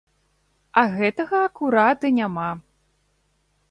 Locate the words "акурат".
1.51-1.99